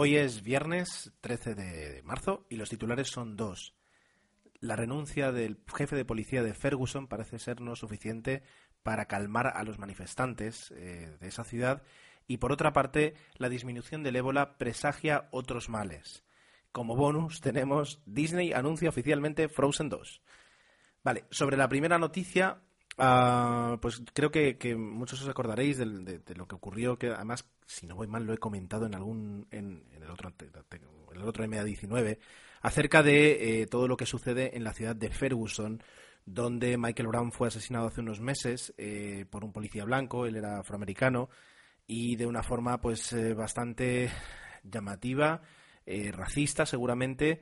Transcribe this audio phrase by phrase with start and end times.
[0.00, 3.74] Hoy es viernes 13 de marzo y los titulares son dos.
[4.60, 8.44] La renuncia del jefe de policía de Ferguson parece ser no suficiente
[8.84, 11.82] para calmar a los manifestantes eh, de esa ciudad
[12.28, 16.22] y por otra parte la disminución del ébola presagia otros males.
[16.70, 20.22] Como bonus tenemos Disney anuncia oficialmente Frozen 2.
[21.02, 22.62] Vale, sobre la primera noticia,
[22.98, 27.96] ah, pues creo que, muchos os acordaréis de, lo que ocurrió, que además, si no
[27.96, 32.18] voy mal, lo he comentado en algún en, el otro en el otro MA19
[32.60, 35.82] acerca de eh, todo lo que sucede en la ciudad de Ferguson,
[36.24, 40.60] donde Michael Brown fue asesinado hace unos meses eh, por un policía blanco, él era
[40.60, 41.28] afroamericano
[41.86, 44.10] y de una forma pues eh, bastante
[44.62, 45.40] llamativa
[46.12, 47.40] racista seguramente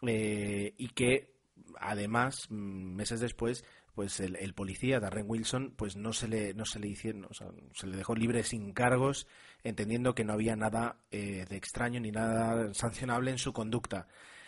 [0.00, 1.34] y que
[1.78, 3.62] además mm, meses después
[3.94, 7.28] pues el, policía Darren Wilson pues no se le no se le hicieron
[7.72, 9.26] se le dejó libre sin cargos
[9.62, 14.06] entendiendo que no había nada eh, de extraño ni nada sancionable en su conducta.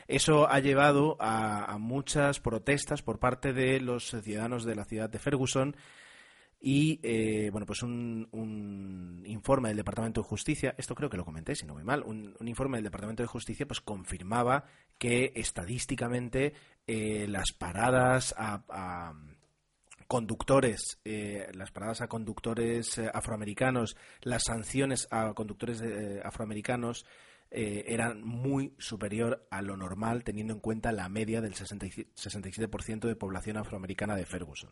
[0.09, 5.19] Eso ha llevado a, muchas protestas por parte de los ciudadanos de la ciudad de
[5.19, 5.77] Ferguson
[6.61, 11.55] y eh, bueno pues un, informe del Departamento de Justicia esto creo que lo comenté
[11.55, 14.65] si no muy mal un, informe del Departamento de Justicia pues confirmaba
[14.97, 16.55] que estadísticamente
[16.87, 19.13] eh, las paradas a,
[20.07, 25.83] conductores eh, las paradas a conductores afroamericanos las sanciones a conductores
[26.25, 27.05] afroamericanos
[27.49, 33.57] eran muy superior a lo normal teniendo en cuenta la media del 67% de población
[33.57, 34.71] afroamericana de Ferguson.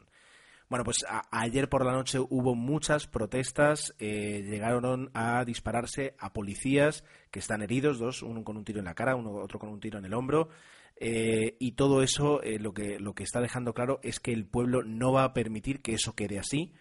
[0.69, 7.05] Bueno, pues ayer por la noche hubo muchas protestas, eh, llegaron a dispararse a policías
[7.31, 9.81] que están heridos, dos, uno con un tiro en la cara, uno otro con un
[9.81, 10.49] tiro en el hombro.
[10.97, 14.47] Eh, y todo eso eh, lo, que, lo que está dejando claro es que el
[14.47, 16.73] pueblo no va a permitir que eso quede así.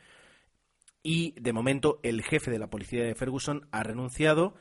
[1.01, 4.55] Y de momento el jefe de la policía de Ferguson ha renunciado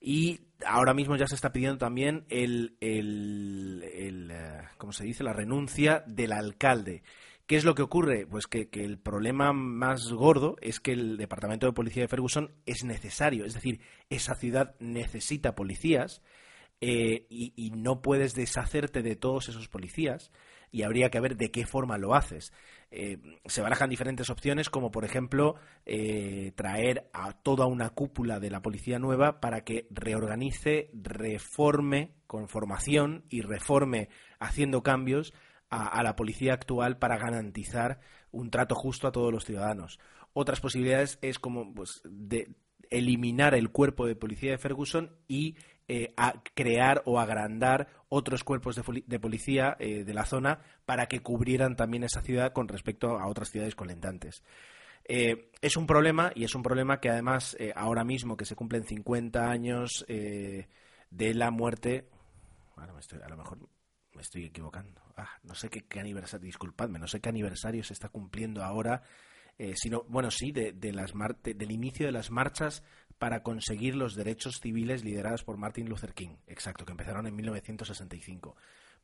[0.00, 4.32] y ahora mismo ya se está pidiendo también el, el, el
[4.76, 5.24] ¿cómo se dice?
[5.24, 7.02] la renuncia del alcalde.
[7.48, 8.26] ¿Qué es lo que ocurre?
[8.26, 12.84] Pues que, el problema más gordo es que el Departamento de Policía de Ferguson es
[12.84, 13.80] necesario, es decir,
[14.10, 16.20] esa ciudad necesita policías
[16.80, 20.30] eh, y, no puedes deshacerte de todos esos policías
[20.70, 22.52] y habría que ver de qué forma lo haces.
[22.90, 25.56] Eh, se barajan diferentes opciones, como por ejemplo
[25.86, 32.48] eh, traer a toda una cúpula de la policía nueva para que reorganice, reforme con
[32.48, 35.34] formación y reforme haciendo cambios
[35.70, 38.00] a, la policía actual para garantizar
[38.30, 39.98] un trato justo a todos los ciudadanos.
[40.32, 42.54] Otras posibilidades es como pues, de
[42.90, 45.56] eliminar el cuerpo de policía de Ferguson y
[45.88, 51.20] eh, a crear o agrandar otros cuerpos de, policía eh, de la zona para que
[51.20, 54.42] cubrieran también esa ciudad con respecto a otras ciudades colindantes.
[55.04, 58.84] Eh, es un problema y es un problema que además ahora mismo que se cumplen
[58.84, 62.10] 50 años de la muerte,
[62.76, 62.94] bueno,
[63.24, 63.58] a lo mejor
[64.18, 65.00] me estoy equivocando.
[65.16, 69.02] Ah, no sé qué, aniversario, disculpadme, no sé qué aniversario se está cumpliendo ahora,
[69.58, 72.82] eh, sino, bueno, sí, de, las del inicio de las marchas
[73.18, 78.56] para conseguir los derechos civiles lideradas por Martin Luther King, exacto, que empezaron en 1965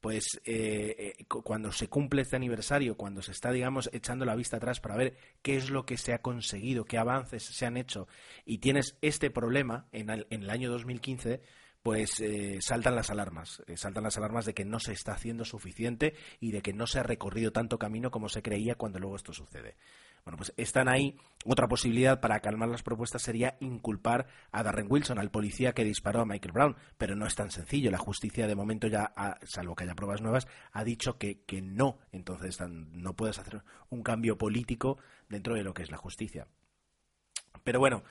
[0.05, 4.59] pues eh, eh, cuando se cumple este aniversario, cuando se está, digamos, echando la vista
[4.59, 8.07] atrás para ver qué es lo que se ha conseguido, qué avances se han hecho,
[8.45, 11.41] y tienes este problema en el, en el año 2015,
[11.85, 15.45] pues eh, saltan las alarmas, eh, saltan las alarmas de que no se está haciendo
[15.45, 19.17] suficiente y de que no se ha recorrido tanto camino como se creía cuando luego
[19.17, 19.77] esto sucede.
[20.25, 21.19] Bueno, pues están ahí.
[21.45, 26.23] Otra posibilidad para calmar las propuestas sería inculpar a Darren Wilson, al policía que disparó
[26.23, 27.91] a Michael Brown, pero no es tan sencillo.
[27.91, 31.99] La justicia de momento ya, salvo que haya pruebas nuevas, ha dicho que, que no.
[32.13, 34.97] Entonces no puedes hacer un cambio político
[35.29, 36.49] dentro de lo que es la justicia.
[37.63, 38.05] Pero bueno,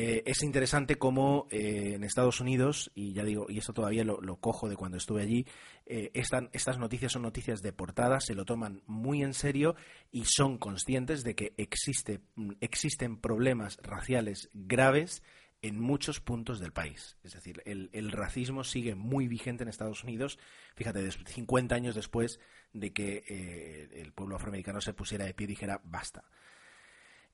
[0.00, 4.36] eh, es interesante cómo eh, en Estados Unidos, y ya digo, y esto todavía lo,
[4.36, 5.44] cojo de cuando estuve allí,
[5.86, 9.74] eh, estas noticias son noticias de portada, se lo toman muy en serio
[10.12, 12.20] y son conscientes de que existe,
[12.60, 15.20] existen problemas raciales graves
[15.62, 17.16] en muchos puntos del país.
[17.24, 20.38] Es decir, el, el, racismo sigue muy vigente en Estados Unidos,
[20.76, 22.38] fíjate, 50 años después
[22.72, 26.22] de que el pueblo afroamericano se pusiera de pie y dijera basta.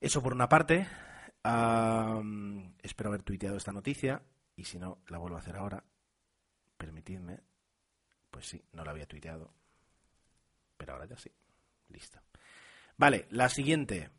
[0.00, 0.87] Eso por una parte.
[2.82, 4.23] Espero haber tuiteado esta noticia
[4.56, 5.85] y si no, la vuelvo a hacer ahora.
[6.76, 7.41] Permitidme.
[8.31, 9.52] Pues sí, no la había tuiteado.
[10.76, 11.31] Pero ahora ya sí.
[11.88, 12.19] Listo.
[12.96, 14.11] Vale, la siguiente.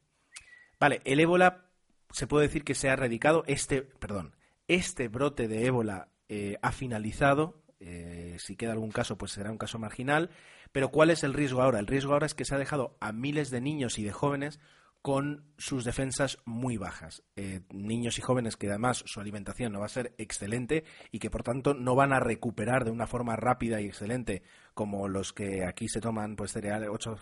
[0.80, 1.66] Vale, el ébola
[2.12, 3.44] se puede decir que se ha erradicado.
[3.48, 4.36] Este, perdón,
[4.68, 7.62] este brote de ébola eh, ha finalizado.
[7.80, 10.30] Eh, si queda algún caso, pues será un caso marginal.
[10.72, 11.80] Pero ¿cuál es el riesgo ahora?
[11.80, 14.60] El riesgo ahora es que se ha dejado a miles de niños y de jóvenes
[15.06, 17.22] con sus defensas muy bajas.
[17.36, 21.30] Eh, niños y jóvenes que además su alimentación no va a ser excelente y que
[21.30, 24.42] por tanto no van a recuperar de una forma rápida y excelente
[24.74, 27.16] como los que aquí se toman pues cereales, ocho,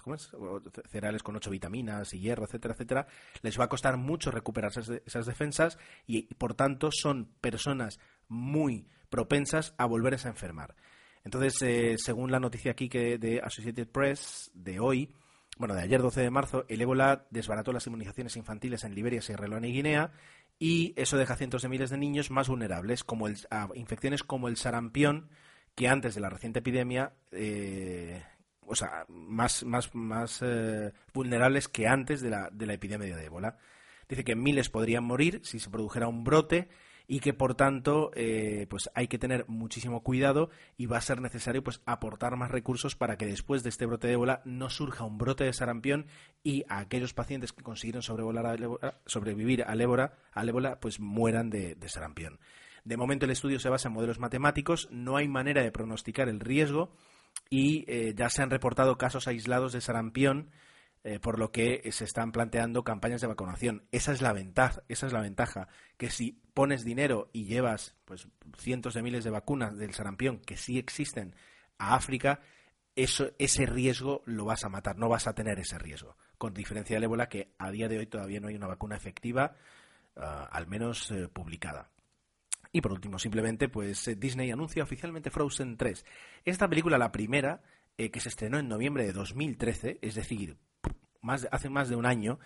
[0.89, 3.07] cereales con ocho vitaminas y hierro, etcétera, etcétera.
[3.41, 5.77] Les va a costar mucho recuperar esas, defensas
[6.07, 10.73] y por tanto son personas muy propensas a volverse a enfermar.
[11.25, 15.13] Entonces, eh, según la noticia aquí que de Associated Press de hoy,
[15.57, 19.47] bueno, de ayer 12 de marzo, el ébola desbarató las inmunizaciones infantiles en Liberia, Sierra
[19.47, 20.11] Leona y Guinea
[20.59, 24.57] y eso deja cientos de miles de niños más vulnerables como a infecciones como el
[24.57, 25.29] sarampión
[25.75, 28.23] que antes de la reciente epidemia, eh,
[28.61, 33.25] o sea, más, más, más eh, vulnerables que antes de la, de la epidemia de
[33.25, 33.57] ébola.
[34.07, 36.69] Dice que miles podrían morir si se produjera un brote
[37.07, 41.21] y que por tanto eh, pues hay que tener muchísimo cuidado y va a ser
[41.21, 45.03] necesario pues aportar más recursos para que después de este brote de ébola no surja
[45.03, 46.07] un brote de sarampión
[46.43, 52.39] y a aquellos pacientes que consiguieron sobrevivir al ébola, al pues mueran de, sarampión.
[52.85, 56.39] De momento el estudio se basa en modelos matemáticos, no hay manera de pronosticar el
[56.39, 56.91] riesgo
[57.49, 60.51] y eh, ya se han reportado casos aislados de sarampión
[61.05, 63.83] eh, por lo que se están planteando campañas de vacunación.
[63.91, 65.67] Esa es la ventaja, esa es la ventaja,
[65.97, 70.55] que si pones dinero y llevas pues cientos de miles de vacunas del sarampión que
[70.55, 71.35] sí existen
[71.77, 72.39] a África,
[72.95, 76.15] eso, ese riesgo lo vas a matar, no vas a tener ese riesgo.
[76.37, 79.55] Con diferencia del ébola, que a día de hoy todavía no hay una vacuna efectiva,
[80.15, 81.89] ah, al menos eh, publicada.
[82.71, 86.05] Y por último, simplemente, pues eh, Disney anuncia oficialmente Frozen 3.
[86.45, 87.61] Esta película, la primera,
[87.97, 90.57] que se estrenó en noviembre de 2013, es decir,
[91.51, 92.39] hace más de un año,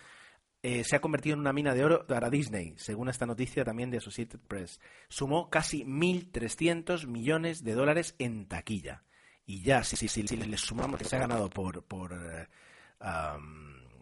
[0.64, 3.92] eh, se ha convertido en una mina de oro para Disney, según esta noticia también
[3.92, 4.80] de Associated Press.
[5.08, 9.04] Sumó casi 1.300 millones de dólares en taquilla.
[9.46, 12.48] Y ya, si, si, si, les sumamos que se ha ganado por, por eh,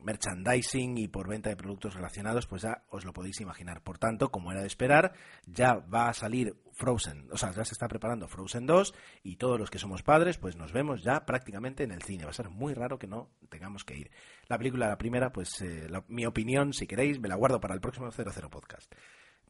[0.05, 3.81] merchandising y por venta de productos relacionados, pues ya os lo podéis imaginar.
[3.81, 5.13] Por tanto, como era de esperar,
[5.45, 8.93] ya va a salir Frozen, o sea, ya se está preparando Frozen 2
[9.23, 12.25] y todos los que somos padres, pues nos vemos ya prácticamente en el cine.
[12.25, 14.11] Va a ser muy raro que no tengamos que ir.
[14.47, 17.81] La película, la primera, pues eh, mi opinión, si queréis, me la guardo para el
[17.81, 18.93] próximo 00 podcast.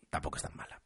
[0.09, 0.81] Tampoco es tan mala.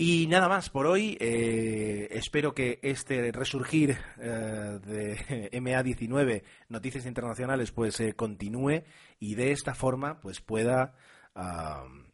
[0.00, 1.18] Y nada más por hoy.
[1.18, 8.84] Eh, espero que este resurgir eh, de MA19, Noticias Internacionales, pues eh, continúe
[9.18, 10.94] y de esta forma pues pueda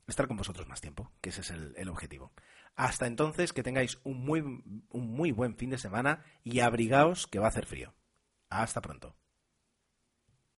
[0.07, 2.33] estar con vosotros más tiempo, que ese es el, el, objetivo.
[2.75, 7.39] Hasta entonces, que tengáis un muy, un muy buen fin de semana y abrigaos que
[7.39, 7.95] va a hacer frío.
[8.49, 9.15] Hasta pronto.